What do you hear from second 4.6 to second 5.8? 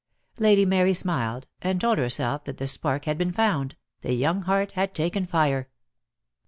had taken fire.